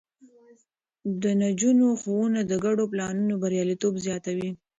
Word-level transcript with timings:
د 1.21 1.23
نجونو 1.41 1.87
ښوونه 2.01 2.39
د 2.45 2.53
ګډو 2.65 2.83
پلانونو 2.91 3.33
برياليتوب 3.43 3.93
زياتوي. 4.05 4.49